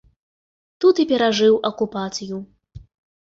Тут 0.85 1.01
і 1.03 1.03
перажыў 1.11 1.59
акупацыю. 1.69 2.37